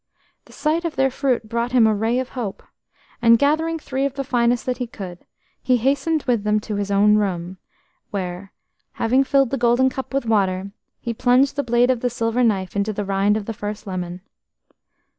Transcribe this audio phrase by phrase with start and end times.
[0.45, 2.63] The sight of their fruit brought him a ray of hope,
[3.21, 5.27] and gathering three of the finest that he could find,
[5.61, 7.57] he hastened with them to his own room,
[8.09, 8.51] where,
[8.93, 12.75] having filled the golden cup with water, he plunged the blade of the silver knife
[12.75, 14.21] into the rind of the first lemon.